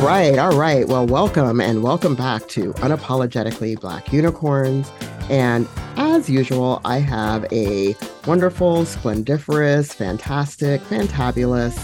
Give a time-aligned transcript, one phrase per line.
[0.00, 0.88] Right, all right.
[0.88, 4.90] Well, welcome and welcome back to Unapologetically Black Unicorns.
[5.28, 7.94] And as usual, I have a
[8.26, 11.78] wonderful, splendiferous, fantastic, fantabulous,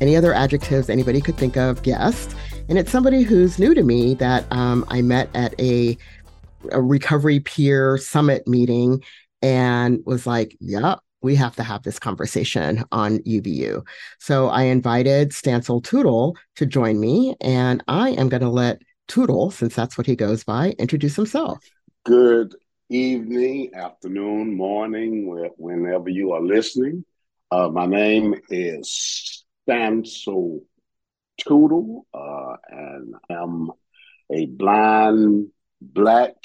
[0.00, 2.34] any other adjectives anybody could think of guest.
[2.70, 5.98] And it's somebody who's new to me that um, I met at a,
[6.72, 9.04] a recovery peer summit meeting
[9.42, 13.84] and was like, yep, we have to have this conversation on UBU.
[14.20, 19.50] So I invited Stancil Tootle to join me, and I am going to let Tootle,
[19.50, 21.58] since that's what he goes by, introduce himself.
[22.04, 22.54] Good
[22.88, 25.26] evening, afternoon, morning,
[25.56, 27.04] whenever you are listening.
[27.50, 30.60] Uh, my name is Stancil
[31.38, 33.72] Tootle, uh, and I'm
[34.32, 35.48] a blind
[35.80, 36.36] black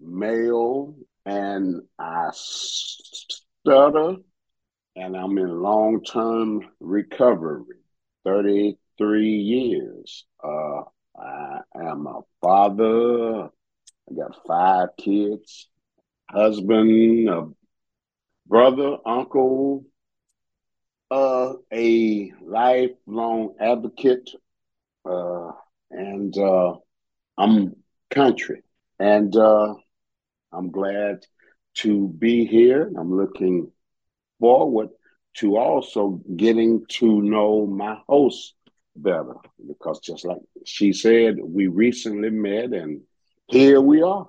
[0.00, 2.30] male, and I
[3.66, 4.16] stutter,
[4.94, 7.64] and I'm in long term recovery,
[8.24, 10.24] 33 years.
[10.42, 10.82] Uh,
[11.18, 13.46] I am a father.
[13.46, 15.68] I got five kids,
[16.30, 17.48] husband, a
[18.46, 19.84] brother, uncle,
[21.10, 24.30] uh, a lifelong advocate,
[25.04, 25.50] uh,
[25.90, 26.74] and uh,
[27.36, 27.74] I'm
[28.10, 28.62] country.
[29.00, 29.74] And uh,
[30.52, 31.26] I'm glad
[31.76, 32.90] to be here.
[32.98, 33.70] I'm looking
[34.40, 34.88] forward
[35.38, 38.54] to also getting to know my host
[38.96, 39.34] better
[39.66, 43.02] because just like she said, we recently met and
[43.48, 44.28] here we are.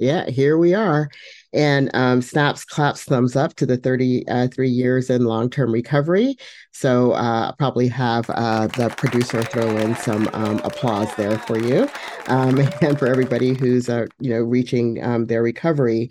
[0.00, 1.10] Yeah, here we are.
[1.52, 6.36] And um, Snaps claps thumbs up to the 33 uh, years in long term recovery.
[6.72, 11.86] So uh, probably have uh, the producer throw in some um, applause there for you
[12.28, 16.10] um, and for everybody who's uh, you know reaching um, their recovery.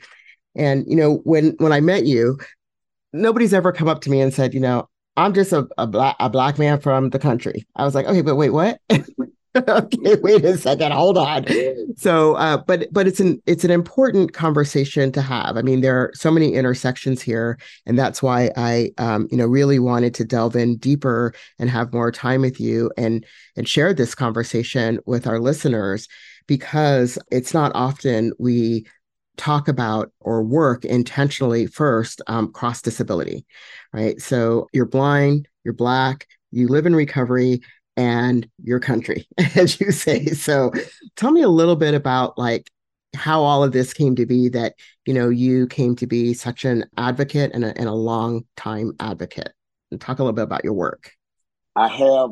[0.59, 2.37] And you know, when when I met you,
[3.13, 6.15] nobody's ever come up to me and said, you know, I'm just a, a black
[6.19, 7.65] a black man from the country.
[7.75, 8.79] I was like, okay, but wait, what?
[9.55, 11.45] okay, wait a second, hold on.
[11.97, 15.57] So, uh, but but it's an it's an important conversation to have.
[15.57, 19.47] I mean, there are so many intersections here, and that's why I, um, you know,
[19.47, 23.93] really wanted to delve in deeper and have more time with you and and share
[23.93, 26.07] this conversation with our listeners
[26.47, 28.85] because it's not often we
[29.39, 33.45] talk about or work intentionally first um, cross disability,
[33.93, 34.19] right?
[34.21, 37.61] So you're blind, you're black, you live in recovery,
[37.95, 40.25] and your country, as you say.
[40.27, 40.71] So
[41.15, 42.69] tell me a little bit about like
[43.15, 46.65] how all of this came to be that you know you came to be such
[46.65, 49.51] an advocate and a, and a long time advocate
[49.91, 51.11] and talk a little bit about your work
[51.75, 52.29] i have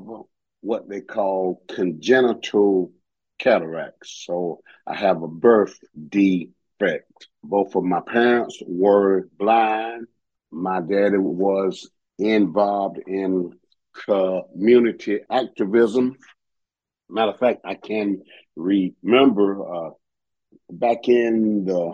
[0.61, 2.91] what they call congenital
[3.39, 5.79] cataracts so i have a birth
[6.09, 7.27] D effect.
[7.43, 10.07] Both of my parents were blind.
[10.51, 13.53] My daddy was involved in
[14.05, 16.17] community activism.
[17.09, 18.23] Matter of fact, I can
[18.55, 19.89] remember uh,
[20.69, 21.93] back in the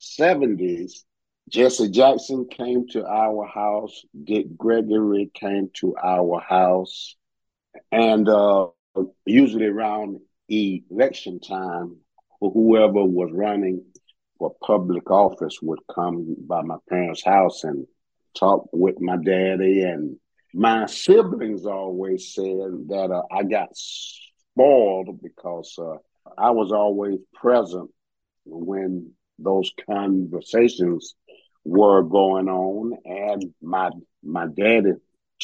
[0.00, 1.04] 70s,
[1.48, 7.16] Jesse Jackson came to our house, Dick Gregory came to our house,
[7.90, 8.68] and uh,
[9.24, 11.96] usually around election time,
[12.40, 13.84] whoever was running
[14.40, 17.86] for public office would come by my parents' house and
[18.34, 19.82] talk with my daddy.
[19.82, 20.16] And
[20.54, 25.98] my siblings always said that uh, I got spoiled because uh,
[26.38, 27.90] I was always present
[28.46, 31.14] when those conversations
[31.62, 32.96] were going on.
[33.04, 33.90] And my
[34.24, 34.92] my daddy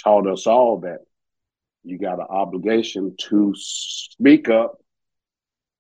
[0.03, 1.01] taught us all that
[1.85, 4.79] you got an obligation to speak up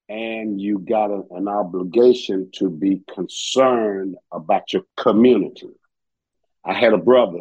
[0.08, 5.68] and you got a, an obligation to be concerned about your community.
[6.64, 7.40] I had a brother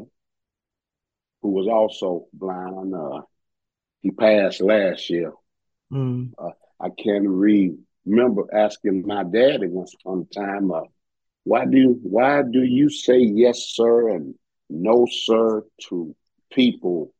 [1.41, 2.93] who was also blind.
[2.95, 3.21] Uh,
[4.01, 5.33] he passed last year.
[5.91, 6.31] Mm.
[6.37, 10.81] Uh, I can remember asking my daddy once upon a time, uh,
[11.43, 14.35] "Why do why do you say yes, sir, and
[14.69, 16.15] no, sir to
[16.51, 17.13] people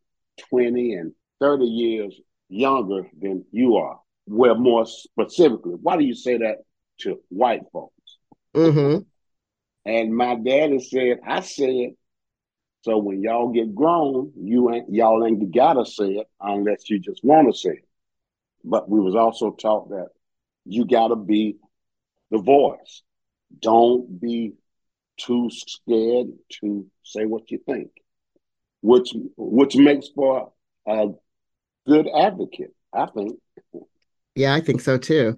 [0.49, 2.19] twenty and thirty years
[2.49, 6.57] younger than you are?" Well, more specifically, why do you say that
[6.99, 8.17] to white folks?
[8.55, 9.01] Mm-hmm.
[9.85, 11.91] And my daddy said, I said,
[12.81, 17.23] so when y'all get grown, you ain't y'all ain't gotta say it unless you just
[17.23, 17.87] want to say it.
[18.63, 20.09] But we was also taught that
[20.65, 21.57] you gotta be
[22.29, 23.01] the voice.
[23.59, 24.53] Don't be
[25.17, 26.27] too scared
[26.61, 27.89] to say what you think,
[28.81, 30.51] which which makes for
[30.87, 31.07] a
[31.87, 33.39] good advocate, I think.
[34.35, 35.35] Yeah, I think so too.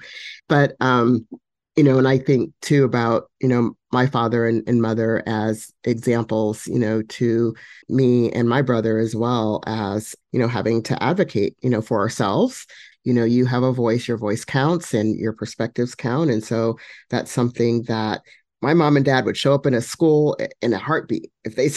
[0.48, 1.28] But um,
[1.76, 5.72] you know, and I think too about, you know, my father and, and mother as
[5.84, 7.56] examples, you know, to
[7.88, 12.00] me and my brother as well as, you know, having to advocate, you know, for
[12.00, 12.66] ourselves,
[13.04, 16.78] you know you have a voice your voice counts and your perspectives count and so
[17.10, 18.22] that's something that
[18.62, 21.70] my mom and dad would show up in a school in a heartbeat if they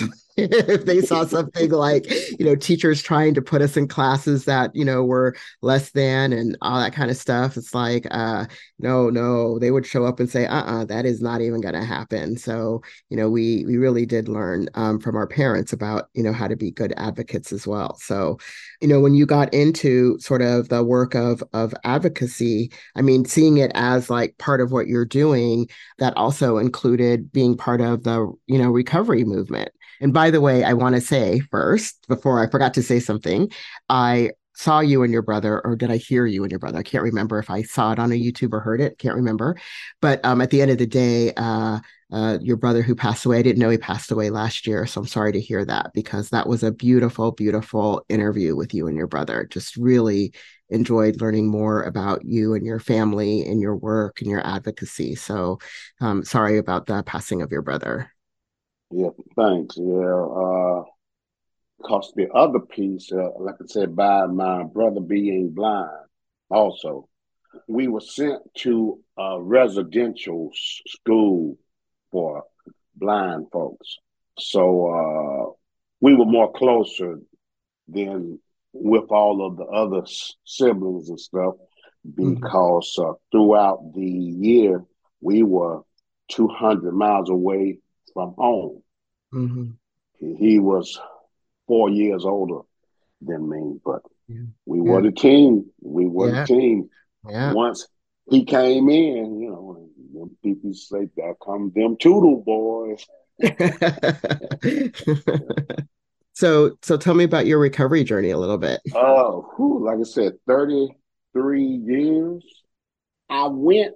[0.51, 4.75] if they saw something like you know teachers trying to put us in classes that
[4.75, 8.45] you know were less than and all that kind of stuff it's like uh
[8.79, 11.85] no no they would show up and say uh-uh that is not even going to
[11.85, 12.37] happen.
[12.37, 16.33] So you know we we really did learn um, from our parents about you know
[16.33, 17.97] how to be good advocates as well.
[17.99, 18.39] So
[18.81, 23.25] you know when you got into sort of the work of of advocacy i mean
[23.25, 28.05] seeing it as like part of what you're doing that also included being part of
[28.05, 32.43] the you know recovery movement and by the way, I want to say first, before
[32.43, 33.51] I forgot to say something,
[33.89, 36.79] I saw you and your brother, or did I hear you and your brother?
[36.79, 38.99] I can't remember if I saw it on a YouTube or heard it.
[38.99, 39.57] Can't remember.
[40.03, 41.79] But um, at the end of the day, uh,
[42.13, 44.85] uh, your brother who passed away, I didn't know he passed away last year.
[44.85, 48.87] So I'm sorry to hear that because that was a beautiful, beautiful interview with you
[48.87, 49.47] and your brother.
[49.51, 50.35] Just really
[50.69, 55.15] enjoyed learning more about you and your family and your work and your advocacy.
[55.15, 55.59] So
[56.01, 58.13] um, sorry about the passing of your brother.
[58.91, 59.77] Yeah, thanks.
[59.79, 60.85] Yeah, uh,
[61.87, 66.07] cause the other piece, uh, like I said, by my brother being blind,
[66.51, 67.09] also,
[67.69, 70.51] we were sent to a residential
[70.87, 71.57] school
[72.11, 72.45] for
[72.97, 73.97] blind folks.
[74.39, 75.53] So uh,
[76.01, 77.21] we were more closer
[77.89, 78.41] than
[78.73, 80.03] with all of the other
[80.45, 81.55] siblings and stuff
[82.07, 82.35] mm-hmm.
[82.35, 84.85] because uh, throughout the year
[85.21, 85.83] we were
[86.29, 87.79] 200 miles away
[88.13, 88.83] from home.
[89.33, 89.71] Mm-hmm.
[90.37, 90.99] He was
[91.67, 92.61] four years older
[93.23, 94.43] than me, but yeah.
[94.67, 95.71] we were the team.
[95.81, 96.43] We were yeah.
[96.43, 96.91] the team.
[97.25, 97.87] Once
[98.31, 103.07] he came in, you know, them people say, "There come them Tootle boys."
[106.33, 108.81] so, so tell me about your recovery journey a little bit.
[108.95, 112.45] Oh, uh, like I said, thirty-three years.
[113.29, 113.95] I went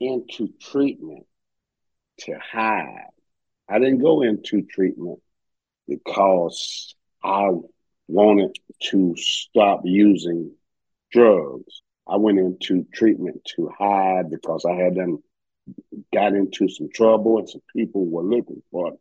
[0.00, 1.26] into treatment
[2.20, 3.11] to hide
[3.68, 5.20] I didn't go into treatment
[5.88, 7.50] because I
[8.08, 8.56] wanted
[8.90, 10.54] to stop using
[11.10, 11.82] drugs.
[12.06, 15.22] I went into treatment to hide because I had them
[16.12, 18.96] got into some trouble and some people were looking for me.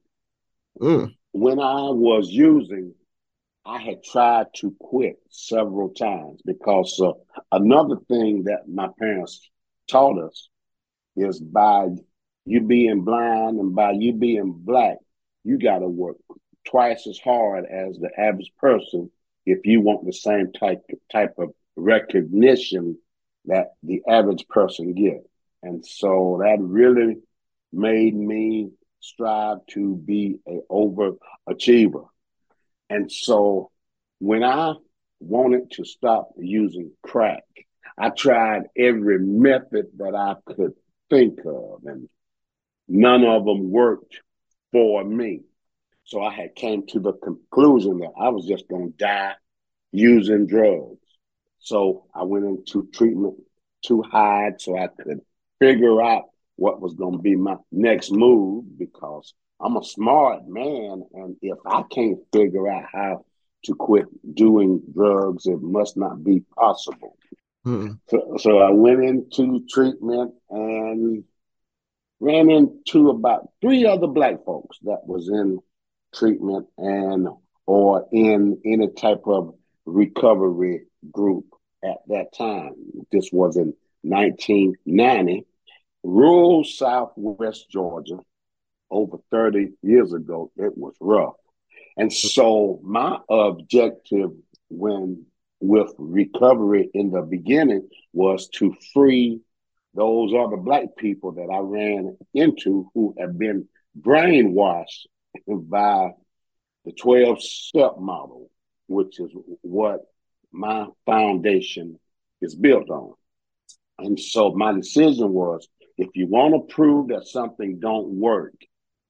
[0.79, 1.15] Mm.
[1.31, 2.93] When I was using,
[3.65, 7.11] I had tried to quit several times because uh,
[7.51, 9.49] another thing that my parents
[9.89, 10.49] taught us
[11.15, 11.89] is by
[12.45, 14.97] you being blind and by you being black,
[15.43, 16.17] you got to work
[16.65, 19.09] twice as hard as the average person
[19.45, 22.97] if you want the same type type of recognition
[23.45, 25.23] that the average person get.
[25.63, 27.17] And so that really
[27.71, 32.07] made me strive to be a overachiever.
[32.89, 33.71] And so
[34.19, 34.73] when I
[35.19, 37.43] wanted to stop using crack,
[37.97, 40.73] I tried every method that I could
[41.09, 42.09] think of and
[42.91, 44.19] none of them worked
[44.71, 45.41] for me.
[46.03, 49.33] So I had came to the conclusion that I was just going to die
[49.91, 50.97] using drugs.
[51.59, 53.35] So I went into treatment
[53.85, 55.21] to hide so I could
[55.59, 56.25] figure out
[56.57, 61.03] what was going to be my next move because I'm a smart man.
[61.13, 63.25] And if I can't figure out how
[63.65, 67.15] to quit doing drugs, it must not be possible.
[67.65, 67.93] Mm-hmm.
[68.09, 71.23] So, so I went into treatment and
[72.21, 75.59] ran into about three other black folks that was in
[76.13, 77.27] treatment and
[77.65, 81.45] or in any type of recovery group
[81.83, 82.73] at that time.
[83.11, 83.73] This was in
[84.03, 85.45] 1990.
[86.03, 88.19] Rural Southwest Georgia,
[88.91, 91.35] over 30 years ago, it was rough.
[91.97, 94.31] And so my objective
[94.69, 95.25] when
[95.59, 99.41] with recovery in the beginning was to free
[99.93, 103.67] those are the black people that I ran into who have been
[103.99, 105.07] brainwashed
[105.47, 106.11] by
[106.85, 108.49] the 12 step model,
[108.87, 109.31] which is
[109.61, 110.01] what
[110.51, 111.99] my foundation
[112.41, 113.13] is built on.
[113.99, 115.67] And so my decision was
[115.97, 118.55] if you want to prove that something don't work,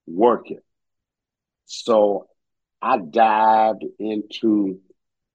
[0.07, 0.63] work it.
[1.65, 2.27] So
[2.81, 4.79] I dived into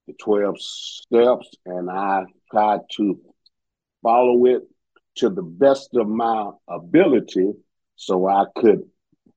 [0.07, 3.21] the 12 steps and I tried to
[4.03, 4.62] follow it
[5.16, 7.52] to the best of my ability
[7.96, 8.82] so I could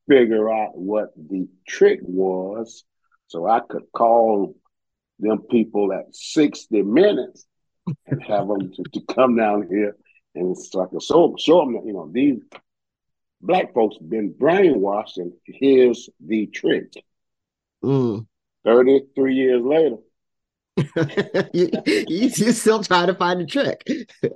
[0.08, 2.84] figure out what the trick was
[3.28, 4.56] so I could call
[5.20, 7.46] them people at 60 minutes
[8.08, 9.96] and have them to, to come down here
[10.36, 12.40] and so I could show, show them that, you know, these
[13.42, 16.94] black folks been brainwashed and here's the trick.
[17.84, 18.26] Mm.
[18.66, 19.98] 33 years later,
[21.54, 23.88] you, you, still trying to find a trick.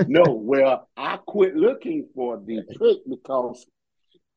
[0.08, 3.66] no, well, I quit looking for the trick because,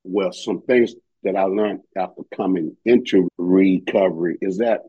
[0.04, 4.82] well, some things that I learned after coming into recovery is that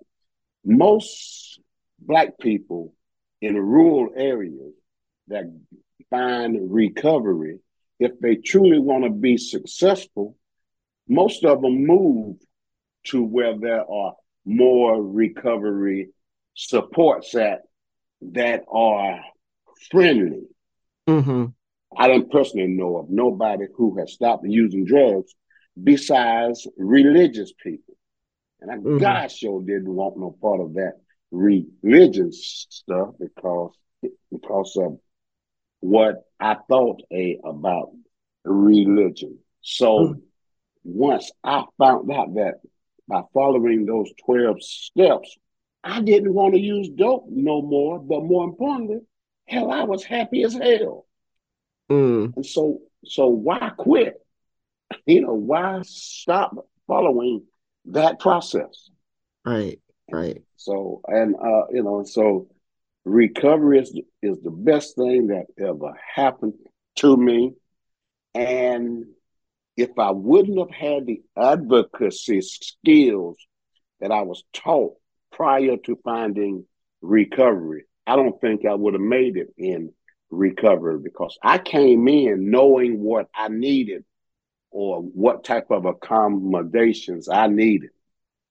[0.65, 1.59] most
[1.99, 2.93] Black people
[3.41, 4.73] in rural areas
[5.27, 5.45] that
[6.09, 7.59] find recovery,
[7.99, 10.35] if they truly want to be successful,
[11.07, 12.37] most of them move
[13.05, 14.13] to where there are
[14.45, 16.09] more recovery
[16.57, 17.61] supports that
[18.21, 19.19] that are
[19.91, 20.41] friendly.
[21.07, 21.45] Mm-hmm.
[21.95, 25.33] I don't personally know of nobody who has stopped using drugs
[25.81, 27.93] besides religious people.
[28.59, 28.97] And I mm-hmm.
[28.97, 30.93] God sure didn't want no part of that
[31.31, 33.71] religious stuff because
[34.31, 34.97] because of
[35.79, 37.91] what I thought a about
[38.43, 39.37] religion.
[39.61, 40.19] So mm-hmm.
[40.83, 42.55] once I found out that
[43.07, 45.37] by following those 12 steps,
[45.87, 47.97] I didn't want to use dope no more.
[47.97, 48.99] But more importantly,
[49.47, 51.05] hell, I was happy as hell.
[51.89, 52.35] Mm.
[52.35, 54.15] And so, so why quit?
[55.05, 56.55] You know, why stop
[56.87, 57.43] following
[57.85, 58.89] that process?
[59.45, 60.41] Right, right.
[60.55, 62.47] So, and uh, you know, so
[63.03, 66.53] recovery is is the best thing that ever happened
[66.97, 67.53] to me.
[68.33, 69.07] And
[69.75, 73.37] if I wouldn't have had the advocacy skills
[73.99, 74.95] that I was taught
[75.37, 76.65] prior to finding
[77.01, 79.93] recovery, I don't think I would have made it in
[80.29, 84.03] recovery because I came in knowing what I needed
[84.71, 87.91] or what type of accommodations I needed.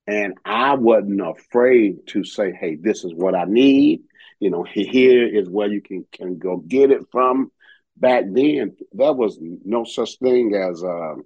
[0.07, 4.03] And I wasn't afraid to say, hey, this is what I need.
[4.41, 7.51] You know, here is where you can, can go get it from
[7.97, 11.25] back then, there was no such thing as um,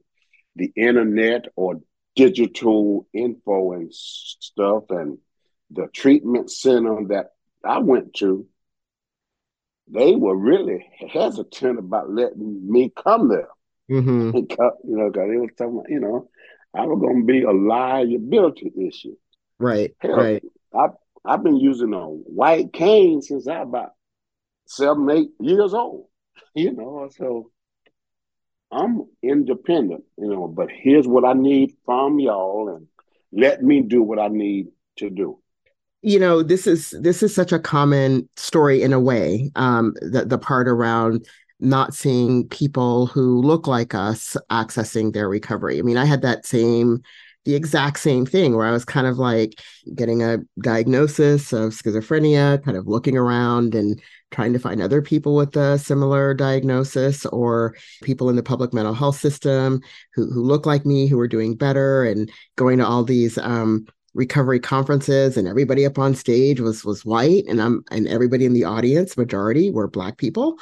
[0.57, 1.81] the internet or
[2.15, 4.85] digital info and stuff.
[4.91, 5.19] And
[5.71, 7.33] the treatment center that
[7.65, 8.47] I went to,
[9.89, 13.49] they were really hesitant about letting me come there.
[13.91, 14.37] Mm-hmm.
[14.37, 16.29] you know, because they were talking, you know,
[16.75, 19.17] I was going to be a liability issue.
[19.59, 20.45] Right, Hell, right.
[20.73, 20.87] I
[21.25, 23.91] I've been using a white cane since I about
[24.67, 26.07] seven, eight years old.
[26.55, 27.51] you know, so
[28.71, 32.87] I'm independent, you know, but here's what I need from y'all and
[33.33, 35.39] let me do what I need to do.
[36.03, 39.51] You know, this is this is such a common story in a way.
[39.57, 41.27] Um, the the part around
[41.61, 45.79] not seeing people who look like us accessing their recovery.
[45.79, 47.03] I mean, I had that same
[47.45, 49.61] the exact same thing where I was kind of like
[49.95, 55.35] getting a diagnosis of schizophrenia, kind of looking around and trying to find other people
[55.35, 59.81] with a similar diagnosis or people in the public mental health system
[60.15, 63.87] who, who look like me, who are doing better, and going to all these um,
[64.15, 68.53] recovery conferences and everybody up on stage was was white and I'm and everybody in
[68.53, 70.57] the audience, majority were black people.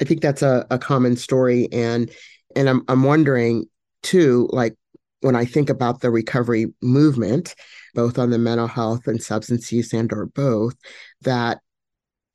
[0.00, 1.68] I think that's a, a common story.
[1.72, 2.10] And
[2.56, 3.66] and I'm I'm wondering
[4.02, 4.76] too, like
[5.20, 7.54] when I think about the recovery movement,
[7.94, 10.74] both on the mental health and substance use and or both,
[11.22, 11.60] that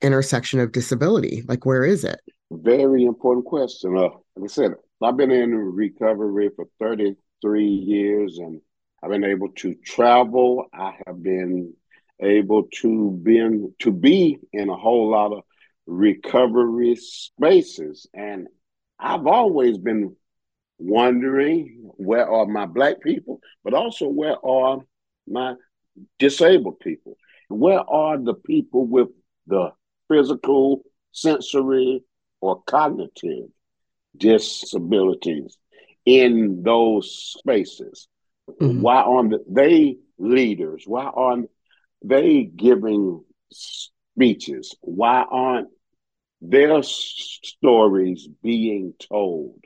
[0.02, 2.20] intersection of disability, like where is it?
[2.50, 3.96] Very important question.
[3.96, 4.72] Uh, like I said,
[5.02, 8.60] I've been in recovery for 33 years and
[9.02, 10.66] I've been able to travel.
[10.72, 11.74] I have been
[12.20, 13.38] able to be
[13.78, 15.42] to be in a whole lot of
[15.86, 18.06] recovery spaces.
[18.14, 18.48] And
[18.98, 20.16] I've always been
[20.78, 24.78] wondering where are my black people, but also where are
[25.26, 25.54] my
[26.18, 27.16] disabled people?
[27.48, 29.08] Where are the people with
[29.46, 29.72] the
[30.08, 32.02] physical, sensory,
[32.40, 33.48] or cognitive
[34.16, 35.56] disabilities
[36.04, 38.08] in those spaces?
[38.60, 38.80] Mm-hmm.
[38.80, 40.84] Why aren't they leaders?
[40.86, 41.50] Why aren't
[42.02, 44.74] they giving speeches?
[44.80, 45.68] Why aren't
[46.40, 49.60] their stories being told?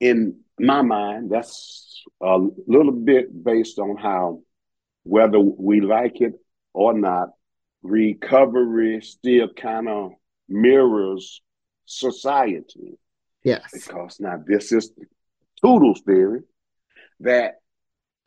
[0.00, 4.40] In my mind, that's a little bit based on how,
[5.02, 6.34] whether we like it
[6.72, 7.30] or not,
[7.82, 10.12] recovery still kind of
[10.48, 11.42] mirrors
[11.86, 12.98] society.
[13.42, 13.70] Yes.
[13.72, 14.92] Because now this is
[15.62, 16.42] Tootle's theory
[17.20, 17.54] that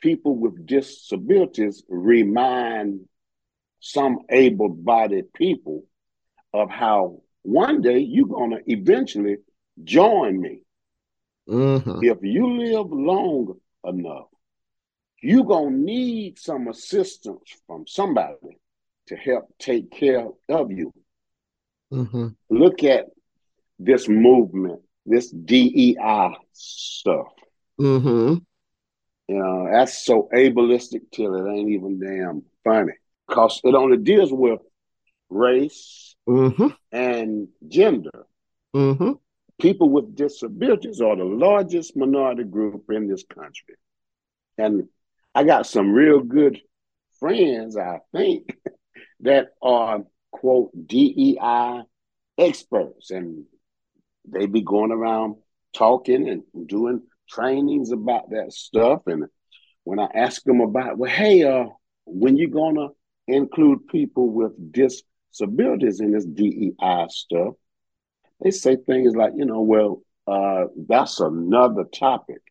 [0.00, 3.00] people with disabilities remind
[3.80, 5.84] some able bodied people
[6.52, 9.36] of how one day you're going to eventually
[9.82, 10.60] join me.
[11.48, 12.02] Mm-hmm.
[12.02, 14.28] If you live long enough,
[15.20, 18.58] you're going to need some assistance from somebody
[19.08, 20.92] to help take care of you.
[21.92, 22.28] Mm-hmm.
[22.50, 23.06] Look at
[23.78, 27.26] this movement, this DEI stuff.
[27.78, 28.36] Mm-hmm.
[29.28, 32.92] You know, that's so ableistic till it ain't even damn funny.
[33.26, 34.60] Because it only deals with
[35.30, 36.68] race, mm-hmm.
[36.92, 38.26] and gender.
[38.74, 39.12] Mm-hmm.
[39.60, 43.76] People with disabilities are the largest minority group in this country.
[44.58, 44.88] And
[45.34, 46.60] I got some real good
[47.18, 48.56] friends, I think,
[49.20, 50.00] that are,
[50.30, 51.82] quote, DEI
[52.36, 53.10] experts.
[53.10, 53.44] And
[54.26, 55.36] they be going around
[55.72, 59.02] talking and doing trainings about that stuff.
[59.06, 59.24] And
[59.84, 61.66] when I ask them about, well, hey, uh,
[62.06, 62.88] when you gonna
[63.26, 67.54] include people with disabilities in this DEI stuff,
[68.40, 72.42] they say things like, you know, well, uh, that's another topic.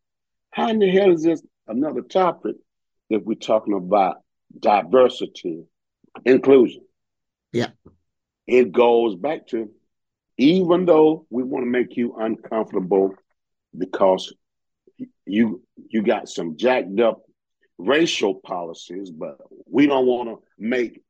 [0.51, 2.55] How in the hell is this another topic
[3.09, 4.17] if we're talking about
[4.59, 5.63] diversity,
[6.25, 6.83] inclusion?
[7.51, 7.69] Yeah.
[8.45, 9.69] It goes back to
[10.37, 13.13] even though we want to make you uncomfortable
[13.77, 14.33] because
[15.25, 17.21] you you got some jacked up
[17.77, 19.37] racial policies, but
[19.69, 21.01] we don't want to make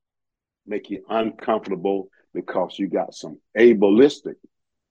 [0.65, 4.35] make you uncomfortable because you got some ableistic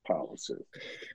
[0.06, 0.56] policies.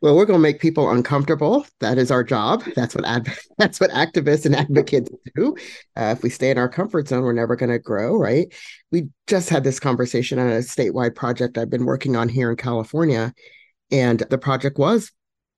[0.02, 1.66] Well, we're going to make people uncomfortable.
[1.80, 2.64] That is our job.
[2.76, 3.06] That's what
[3.58, 5.56] that's what activists and advocates do.
[5.96, 8.54] Uh, if we stay in our comfort zone, we're never going to grow, right?
[8.92, 12.58] We just had this conversation on a statewide project I've been working on here in
[12.58, 13.34] California,
[13.92, 15.12] and the project was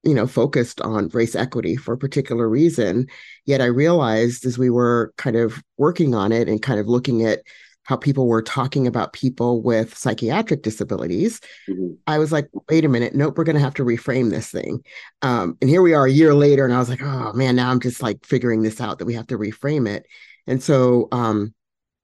[0.03, 3.08] you know focused on race equity for a particular reason
[3.46, 7.25] yet i realized as we were kind of working on it and kind of looking
[7.25, 7.39] at
[7.84, 11.94] how people were talking about people with psychiatric disabilities mm-hmm.
[12.08, 14.82] i was like wait a minute nope we're going to have to reframe this thing
[15.22, 17.70] um, and here we are a year later and i was like oh man now
[17.70, 20.06] i'm just like figuring this out that we have to reframe it
[20.48, 21.53] and so um,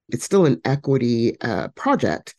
[0.09, 2.35] it's still an equity uh, project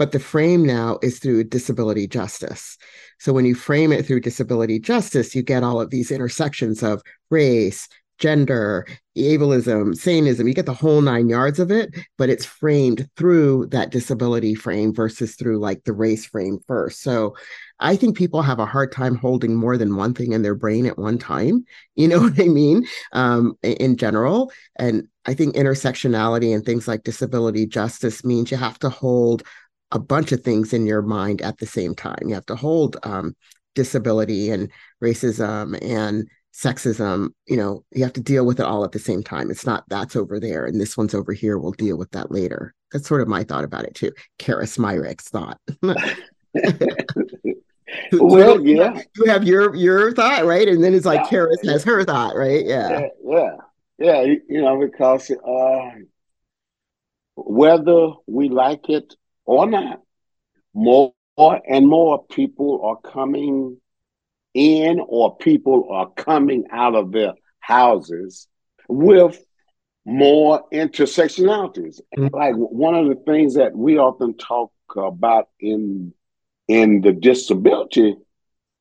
[0.00, 2.78] but the frame now is through disability justice.
[3.18, 7.02] So when you frame it through disability justice, you get all of these intersections of
[7.28, 7.86] race,
[8.18, 8.86] gender,
[9.18, 10.48] ableism, saneism.
[10.48, 14.94] You get the whole nine yards of it, but it's framed through that disability frame
[14.94, 17.02] versus through like the race frame first.
[17.02, 17.36] So
[17.78, 20.86] I think people have a hard time holding more than one thing in their brain
[20.86, 21.66] at one time.
[21.94, 22.86] You know what I mean?
[23.12, 24.50] Um, in general.
[24.76, 29.42] And I think intersectionality and things like disability justice means you have to hold
[29.92, 32.18] a bunch of things in your mind at the same time.
[32.26, 33.34] You have to hold um,
[33.74, 34.70] disability and
[35.02, 37.28] racism and sexism.
[37.46, 39.50] You know, you have to deal with it all at the same time.
[39.50, 41.58] It's not that's over there and this one's over here.
[41.58, 42.74] We'll deal with that later.
[42.92, 44.12] That's sort of my thought about it too.
[44.38, 45.58] Keris Myrick's thought.
[48.12, 49.00] well, yeah.
[49.16, 50.68] You have your your thought, right?
[50.68, 51.38] And then it's like yeah.
[51.38, 52.64] Keris has her thought, right?
[52.64, 53.08] Yeah.
[53.24, 53.56] Yeah.
[53.98, 54.22] Yeah.
[54.22, 55.90] You, you know, because uh,
[57.36, 59.14] whether we like it
[59.50, 60.00] or not,
[60.72, 61.12] more
[61.68, 63.78] and more people are coming
[64.54, 68.46] in or people are coming out of their houses
[68.88, 69.44] with
[70.04, 72.00] more intersectionalities.
[72.16, 72.28] Mm-hmm.
[72.32, 76.14] Like one of the things that we often talk about in
[76.68, 78.14] in the disability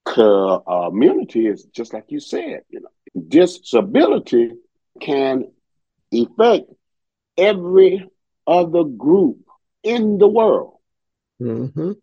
[0.05, 4.51] community is just like you said, you know, disability
[5.01, 5.45] can
[6.13, 6.69] affect
[7.37, 8.07] every
[8.45, 9.39] other group
[9.83, 10.73] in the world.
[11.41, 11.93] Mm-hmm.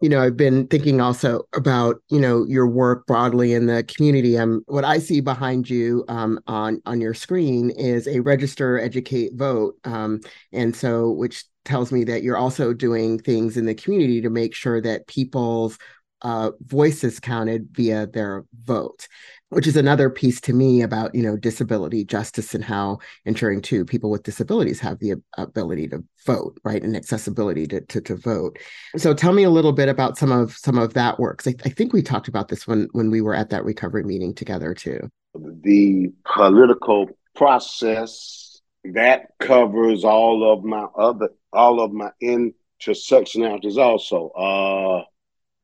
[0.00, 4.38] You know, I've been thinking also about you know your work broadly in the community.
[4.38, 9.34] Um, what I see behind you um, on on your screen is a register, educate,
[9.34, 10.20] vote, um,
[10.52, 14.54] and so which tells me that you're also doing things in the community to make
[14.54, 15.78] sure that people's
[16.22, 19.06] uh, voices counted via their vote
[19.52, 23.84] which is another piece to me about you know disability justice and how ensuring too
[23.84, 28.58] people with disabilities have the ability to vote right and accessibility to, to, to vote.
[28.96, 31.68] So tell me a little bit about some of some of that work I, I
[31.68, 35.10] think we talked about this when when we were at that recovery meeting together too.
[35.34, 44.30] The political process that covers all of my other all of my intersectionalities also.
[44.30, 45.04] Uh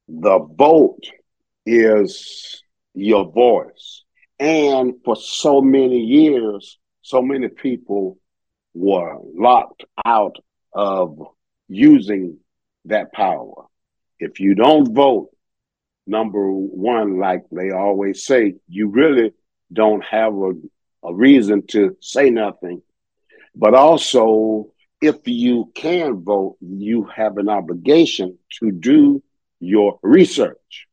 [0.09, 1.05] the vote
[1.65, 2.63] is
[2.99, 4.05] your voice.
[4.39, 8.19] And for so many years, so many people
[8.75, 10.37] were locked out
[10.73, 11.19] of
[11.69, 12.39] using
[12.85, 13.67] that power.
[14.19, 15.31] If you don't vote,
[16.07, 19.33] number one, like they always say, you really
[19.73, 20.53] don't have a,
[21.05, 22.83] a reason to say nothing.
[23.55, 29.23] But also, if you can vote, you have an obligation to do
[29.61, 30.88] your research.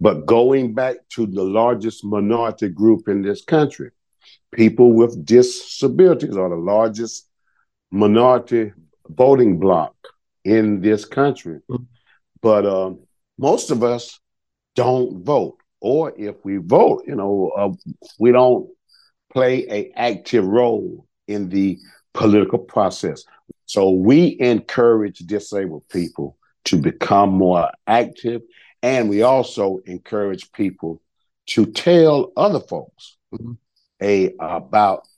[0.00, 3.90] But going back to the largest minority group in this country,
[4.52, 7.28] people with disabilities are the largest
[7.90, 8.72] minority
[9.08, 9.94] voting bloc
[10.44, 11.60] in this country.
[11.70, 11.84] Mm-hmm.
[12.42, 13.00] But um,
[13.38, 14.20] most of us
[14.74, 17.70] don't vote, or if we vote, you know, uh,
[18.18, 18.68] we don't
[19.32, 21.78] play a active role in the
[22.12, 23.24] political process.
[23.66, 28.42] So we encourage disabled people to become more active.
[28.84, 31.00] And we also encourage people
[31.46, 33.52] to tell other folks mm-hmm.
[34.02, 35.08] a, about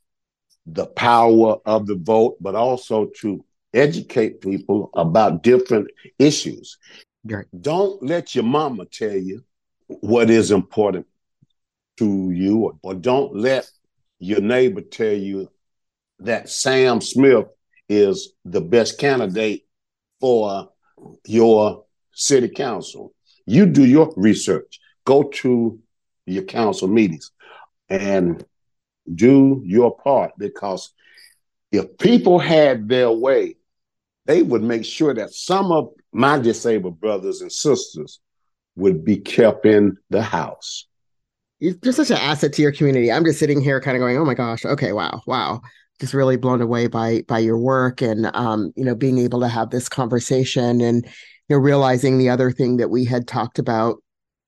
[0.66, 6.78] the power of the vote, but also to educate people about different issues.
[7.24, 7.46] Right.
[7.60, 9.42] Don't let your mama tell you
[9.88, 11.06] what is important
[11.96, 13.68] to you, or, or don't let
[14.20, 15.50] your neighbor tell you
[16.20, 17.46] that Sam Smith
[17.88, 19.66] is the best candidate
[20.20, 20.70] for
[21.26, 23.12] your city council.
[23.46, 24.80] You do your research.
[25.04, 25.78] Go to
[26.26, 27.30] your council meetings
[27.88, 28.44] and
[29.14, 30.92] do your part because
[31.70, 33.56] if people had their way,
[34.26, 38.20] they would make sure that some of my disabled brothers and sisters
[38.74, 40.86] would be kept in the house.
[41.58, 43.10] You're such an asset to your community.
[43.10, 45.62] I'm just sitting here kind of going, oh my gosh, okay, wow, wow.
[45.98, 49.48] Just really blown away by by your work and um, you know, being able to
[49.48, 51.06] have this conversation and
[51.48, 54.02] you know, realizing the other thing that we had talked about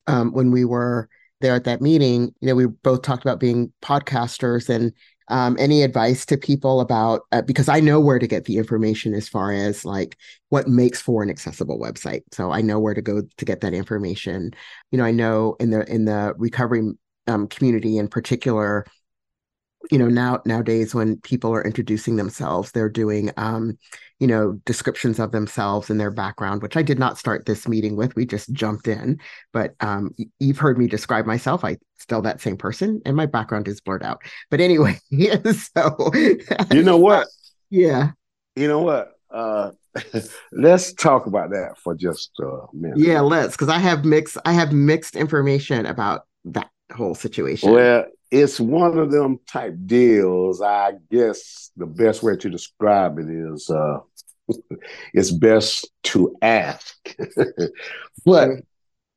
[0.07, 1.09] um, when we were
[1.41, 4.93] there at that meeting, you know, we both talked about being podcasters and
[5.29, 9.15] um, any advice to people about uh, because I know where to get the information
[9.15, 10.17] as far as like
[10.49, 12.23] what makes for an accessible website.
[12.33, 14.53] So I know where to go to get that information.
[14.91, 16.83] You know, I know in the in the recovery
[17.27, 18.87] um, community in particular,
[19.91, 23.79] you know now nowadays when people are introducing themselves they're doing um
[24.19, 27.97] you know descriptions of themselves and their background which i did not start this meeting
[27.97, 29.19] with we just jumped in.
[29.53, 33.69] But um you've heard me describe myself i still that same person and my background
[33.69, 34.23] is blurred out.
[34.51, 36.11] But anyway so
[36.71, 37.29] you know what?
[37.71, 38.13] Yeah.
[38.57, 39.13] You know what?
[39.31, 39.73] Uh
[40.53, 42.99] let's talk about that for just a minute.
[42.99, 47.73] Yeah let's because i have mixed i have mixed information about that whole situation.
[47.73, 50.61] Well it's one of them type deals.
[50.61, 54.01] I guess the best way to describe it is uh,
[55.15, 56.97] it's best to ask.
[58.25, 58.51] but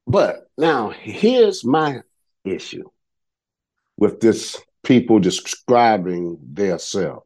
[0.08, 2.02] but now here's my
[2.44, 2.90] issue
[3.98, 7.24] with this people describing their self.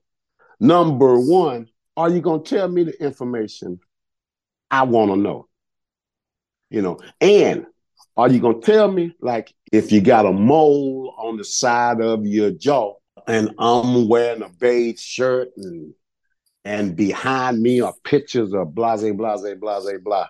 [0.59, 3.79] Number one, are you gonna tell me the information
[4.71, 5.47] I want to know?
[6.69, 7.65] You know, and
[8.17, 12.25] are you gonna tell me like if you got a mole on the side of
[12.25, 12.93] your jaw
[13.28, 15.93] and I'm wearing a beige shirt and
[16.63, 20.28] and behind me are pictures of blase, blase, blase, blah.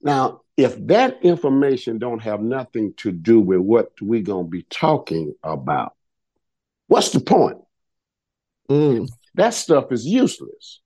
[0.00, 5.34] Now, if that information don't have nothing to do with what we're gonna be talking
[5.42, 5.92] about,
[6.86, 7.58] what's the point?
[8.70, 9.08] Mm.
[9.34, 10.80] That stuff is useless.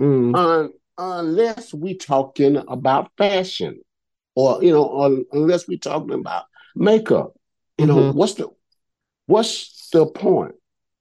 [0.00, 0.34] Mm.
[0.34, 3.80] Un- unless we talking about fashion
[4.34, 7.34] or you know, or unless we're talking about makeup.
[7.78, 8.18] You know, mm-hmm.
[8.18, 8.48] what's the
[9.26, 10.54] what's the point?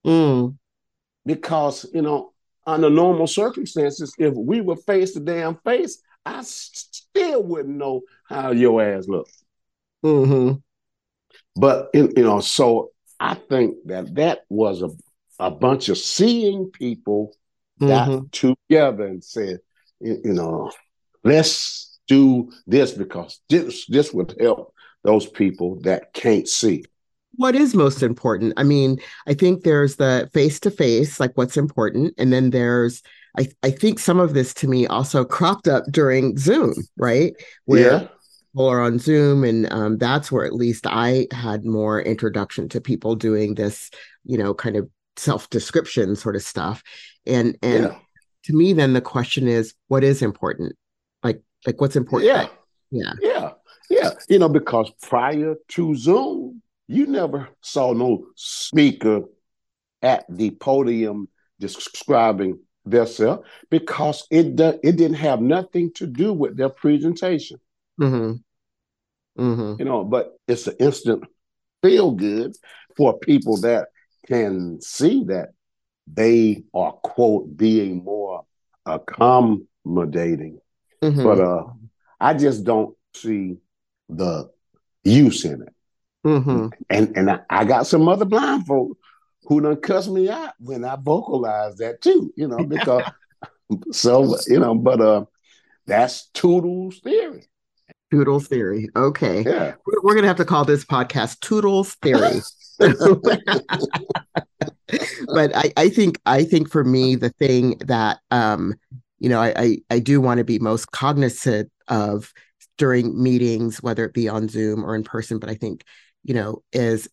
[0.05, 0.57] Mm.
[1.25, 2.33] Because you know,
[2.65, 8.51] under normal circumstances, if we were face to damn face, I still wouldn't know how
[8.51, 9.43] your ass looks.
[10.03, 10.57] Mm-hmm.
[11.55, 14.89] But you know, so I think that that was a
[15.39, 17.33] a bunch of seeing people
[17.79, 18.55] got mm-hmm.
[18.67, 19.59] together and said,
[20.01, 20.69] you, you know,
[21.23, 26.83] let's do this because this this would help those people that can't see.
[27.35, 28.53] What is most important?
[28.57, 32.13] I mean i think there's the face to face like what's important.
[32.17, 33.01] And then there's
[33.37, 37.33] I, I think some of this to me also cropped up during zoom right?
[37.65, 38.07] Where yeah.
[38.51, 42.81] people are on zoom and um, that's where at least i had more introduction to
[42.81, 43.91] people doing this
[44.25, 46.81] you know kind of self description sort of stuff.
[47.27, 47.95] And and yeah.
[48.45, 50.75] to me then the question is what is important
[51.65, 52.31] like what's important?
[52.31, 52.47] Yeah.
[52.91, 53.13] Yeah.
[53.21, 53.51] Yeah.
[53.89, 54.11] Yeah.
[54.27, 59.23] You know, because prior to Zoom, you never saw no speaker
[60.01, 61.27] at the podium
[61.59, 67.59] describing themselves because it do, it didn't have nothing to do with their presentation.
[67.99, 69.41] Mm-hmm.
[69.41, 69.75] Mm-hmm.
[69.79, 71.23] You know, but it's an instant
[71.81, 72.55] feel good
[72.97, 73.87] for people that
[74.27, 75.49] can see that
[76.11, 78.45] they are quote being more
[78.85, 80.59] accommodating
[81.01, 81.23] Mm-hmm.
[81.23, 81.63] But uh,
[82.19, 83.57] I just don't see
[84.09, 84.49] the
[85.03, 85.73] use in it.
[86.25, 86.67] Mm-hmm.
[86.89, 88.97] And and I, I, got some other blind folk
[89.43, 93.03] who done cuss me out when I vocalize that too, you know, because
[93.91, 95.25] so you know, but uh
[95.87, 97.45] that's Tootle's theory.
[98.11, 98.89] Tootle's theory.
[98.95, 99.43] Okay.
[99.43, 99.75] Yeah.
[99.85, 102.41] We're, we're gonna have to call this podcast Tootle's theory.
[105.33, 108.75] but I, I think I think for me the thing that um
[109.19, 112.33] you know, I, I, I do want to be most cognizant of
[112.77, 115.39] during meetings, whether it be on Zoom or in person.
[115.39, 115.83] But I think,
[116.23, 117.07] you know, is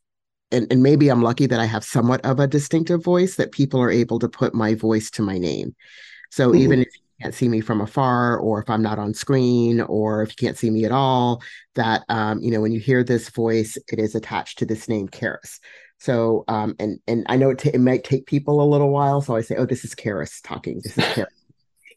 [0.53, 3.81] and, and maybe I'm lucky that I have somewhat of a distinctive voice that people
[3.81, 5.75] are able to put my voice to my name.
[6.31, 6.61] So mm-hmm.
[6.61, 10.23] even if you can't see me from afar, or if I'm not on screen, or
[10.23, 11.43] if you can't see me at all,
[11.75, 15.09] that um, you know when you hear this voice, it is attached to this name,
[15.09, 15.59] Keris.
[15.99, 19.21] So, um, and and I know it, t- it might take people a little while,
[19.21, 20.81] so I say, "Oh, this is Keris talking.
[20.83, 21.27] This is Keris."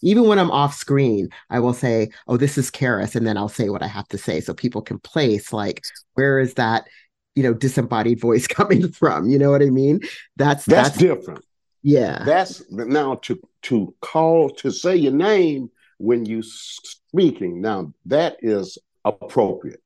[0.02, 3.50] Even when I'm off screen, I will say, "Oh, this is Keris," and then I'll
[3.50, 5.84] say what I have to say, so people can place like,
[6.14, 6.88] where is that,
[7.36, 9.30] you know, disembodied voice coming from?
[9.30, 10.02] You know what I mean?
[10.38, 11.44] That's that's, that's different.
[11.82, 17.62] Yeah, that's now to to call to say your name when you speaking.
[17.62, 19.82] Now that is appropriate,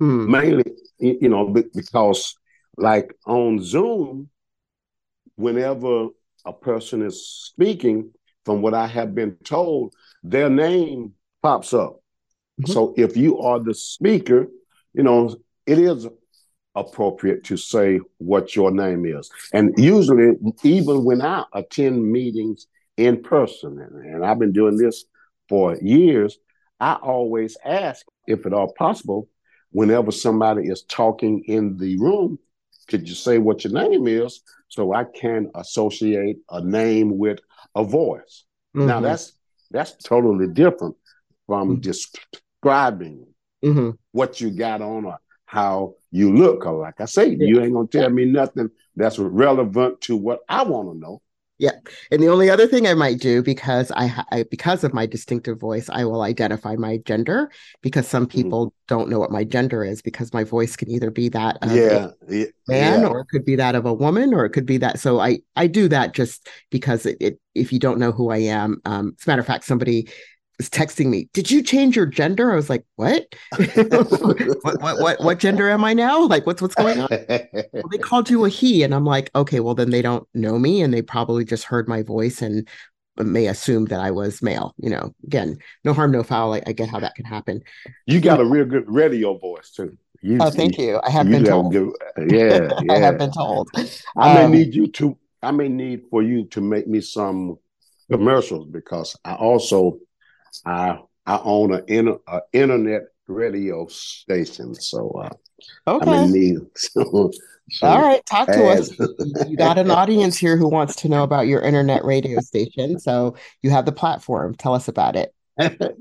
[0.00, 0.26] mm.
[0.28, 0.64] mainly
[0.98, 2.36] you know because
[2.76, 4.30] like on Zoom,
[5.36, 6.08] whenever
[6.44, 8.12] a person is speaking,
[8.50, 12.02] from what I have been told, their name pops up.
[12.60, 12.72] Mm-hmm.
[12.72, 14.48] So if you are the speaker,
[14.92, 15.36] you know,
[15.66, 16.08] it is
[16.74, 19.30] appropriate to say what your name is.
[19.52, 20.32] And usually,
[20.64, 25.04] even when I attend meetings in person, and, and I've been doing this
[25.48, 26.36] for years,
[26.80, 29.28] I always ask, if at all possible,
[29.70, 32.40] whenever somebody is talking in the room,
[32.88, 37.38] could you say what your name is so I can associate a name with
[37.74, 38.44] a voice?
[38.76, 38.86] Mm-hmm.
[38.86, 39.32] Now that's
[39.70, 40.96] that's totally different
[41.46, 41.80] from mm-hmm.
[41.80, 43.26] describing
[43.64, 43.90] mm-hmm.
[44.12, 46.66] what you got on or how you look.
[46.66, 47.46] Or like I say, yeah.
[47.46, 51.22] you ain't gonna tell me nothing that's relevant to what I want to know.
[51.60, 51.72] Yeah.
[52.10, 55.60] And the only other thing I might do because I, I, because of my distinctive
[55.60, 58.38] voice, I will identify my gender because some mm-hmm.
[58.38, 58.72] people mm.
[58.88, 62.12] don't know what my gender is because my voice can either be that of yeah,
[62.30, 63.06] a man yeah.
[63.06, 65.00] or it could be that of a woman or it could be that.
[65.00, 68.38] So I I do that just because it, it if you don't know who I
[68.38, 68.80] am.
[68.86, 70.08] Um, as a matter of fact, somebody
[70.60, 73.34] was texting me, "Did you change your gender?" I was like, "What?
[73.56, 76.26] what, what, what, what, gender am I now?
[76.26, 79.60] Like, what's what's going on?" well, they called you a he, and I'm like, "Okay,
[79.60, 82.68] well then they don't know me, and they probably just heard my voice and
[83.16, 86.52] may assume that I was male." You know, again, no harm, no foul.
[86.52, 87.62] I, I get how that can happen.
[88.04, 89.96] You got a real good radio voice too.
[90.20, 90.84] You, oh, thank you.
[90.84, 91.00] you.
[91.02, 91.72] I have been told.
[91.72, 93.70] Give, yeah, yeah, I have been told.
[94.14, 95.16] I may um, need you to.
[95.42, 97.56] I may need for you to make me some
[98.10, 99.98] commercials because I also
[100.64, 105.30] I I own an inter, a internet radio station, so uh,
[105.86, 106.10] okay.
[106.10, 106.58] I'm in need.
[107.72, 108.90] So, All right, talk to us.
[109.48, 113.36] you got an audience here who wants to know about your internet radio station, so
[113.62, 114.56] you have the platform.
[114.56, 115.32] Tell us about it.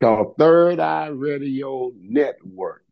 [0.00, 2.84] Called Third Eye Radio Network.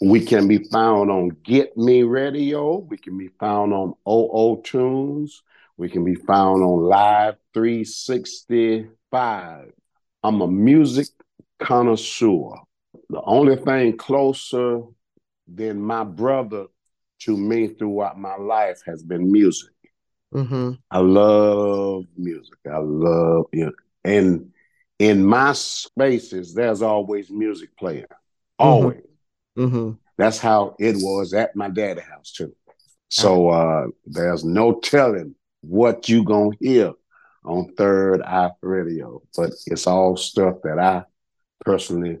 [0.00, 2.78] We can be found on Get Me Radio.
[2.78, 5.44] We can be found on OO Tunes.
[5.76, 9.72] We can be found on Live 365.
[10.22, 11.08] I'm a music
[11.58, 12.54] connoisseur.
[13.10, 14.82] The only thing closer
[15.46, 16.66] than my brother
[17.20, 19.70] to me throughout my life has been music.
[20.34, 20.72] Mm-hmm.
[20.90, 22.58] I love music.
[22.70, 23.72] I love you know,
[24.04, 24.52] and
[24.98, 28.02] in my spaces, there's always music playing.
[28.02, 28.66] Mm-hmm.
[28.66, 29.02] Always.
[29.56, 29.92] Mm-hmm.
[30.18, 32.54] That's how it was at my daddy house too.
[33.08, 36.92] So uh, there's no telling what you gonna hear
[37.48, 41.04] on Third Eye Radio, but it's all stuff that I
[41.64, 42.18] personally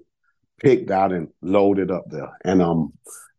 [0.60, 2.92] picked out and loaded up there, and I'm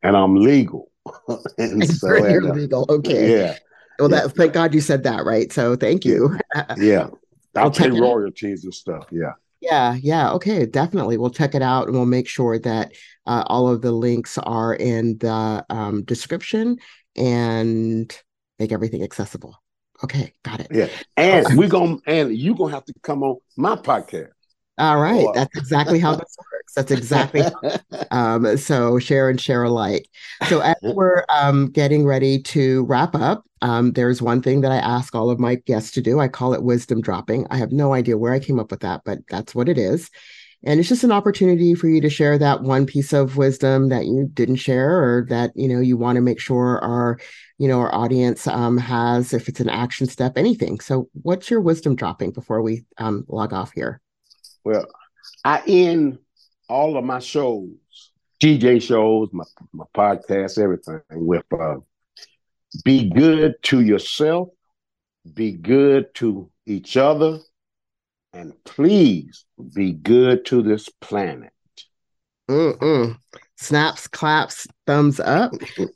[0.04, 0.91] and I'm legal.
[1.58, 3.38] and so you're and, uh, legal, okay?
[3.38, 3.58] Yeah.
[3.97, 5.52] Well, that thank God you said that, right?
[5.52, 6.38] So thank you.
[6.78, 7.10] yeah,
[7.56, 9.08] I'll pay royalties and stuff.
[9.12, 9.34] Yeah.
[9.62, 10.32] Yeah, yeah.
[10.32, 11.17] Okay, definitely.
[11.17, 12.93] We'll check it out and we'll make sure that
[13.25, 16.78] uh, all of the links are in the um, description
[17.17, 18.17] and
[18.58, 19.62] make everything accessible.
[20.04, 20.68] Okay, got it.
[20.72, 21.56] Yeah, and okay.
[21.56, 24.30] we're gonna and you gonna have to come on my podcast.
[24.78, 26.74] All right, that's exactly how this works.
[26.74, 27.42] That's exactly.
[28.12, 30.08] um, so share and share alike.
[30.48, 34.78] So as we're um, getting ready to wrap up, um, there's one thing that I
[34.78, 36.20] ask all of my guests to do.
[36.22, 37.46] I call it wisdom dropping.
[37.50, 40.10] I have no idea where I came up with that, but that's what it is.
[40.64, 44.06] And it's just an opportunity for you to share that one piece of wisdom that
[44.06, 47.18] you didn't share or that, you know, you want to make sure our,
[47.60, 50.80] you know, our audience um, has, if it's an action step, anything.
[50.80, 54.02] So what's your wisdom dropping before we um, log off here?
[54.63, 54.88] Well,
[55.43, 56.19] I end
[56.69, 57.67] all of my shows,
[58.41, 59.43] DJ shows, my,
[59.74, 61.76] my podcast, everything with uh,
[62.86, 64.50] be good to yourself,
[65.34, 67.39] be good to each other,
[68.32, 69.43] and please
[69.74, 71.52] be good to this planet.
[72.50, 73.17] Mm-mm.
[73.62, 75.52] Snaps, claps, thumbs up.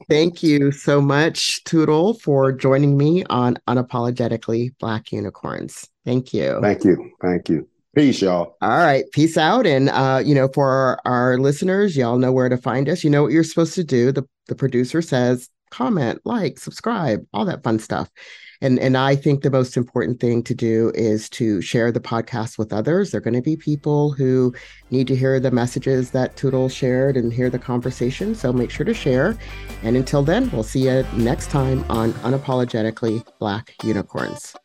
[0.09, 5.87] Thank you so much, Tootle, for joining me on Unapologetically Black Unicorns.
[6.05, 6.59] Thank you.
[6.61, 7.11] Thank you.
[7.21, 7.67] Thank you.
[7.95, 8.57] Peace, y'all.
[8.61, 9.05] All right.
[9.13, 9.65] Peace out.
[9.65, 13.01] And, uh, you know, for our, our listeners, y'all know where to find us.
[13.03, 14.11] You know what you're supposed to do.
[14.11, 18.09] The, the producer says, comment, like, subscribe, all that fun stuff.
[18.63, 22.57] And, and I think the most important thing to do is to share the podcast
[22.57, 23.11] with others.
[23.11, 24.53] There are going to be people who
[24.89, 28.33] need to hear the messages that Tootle shared and hear the conversation.
[28.33, 29.37] So make sure to share.
[29.83, 34.55] And until then, we'll see you next time on Unapologetically Black Unicorns.